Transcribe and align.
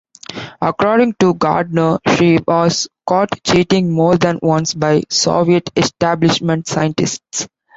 According 0.59 1.13
to 1.19 1.35
Gardner 1.35 1.99
she 2.17 2.39
was 2.47 2.87
caught 3.05 3.29
cheating 3.43 3.91
more 3.91 4.17
than 4.17 4.39
once 4.41 4.73
by 4.73 5.03
Soviet 5.11 5.69
Establishment 5.77 6.65
scientists. 6.65 7.47